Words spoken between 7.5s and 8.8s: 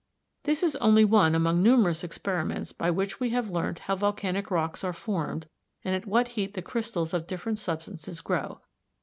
substances grow.